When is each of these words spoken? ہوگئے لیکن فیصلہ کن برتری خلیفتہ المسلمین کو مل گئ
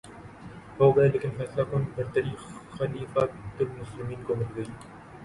ہوگئے 0.79 1.07
لیکن 1.09 1.29
فیصلہ 1.37 1.63
کن 1.71 1.83
برتری 1.95 2.33
خلیفتہ 2.71 3.25
المسلمین 3.59 4.23
کو 4.27 4.35
مل 4.35 4.49
گئ 4.55 4.63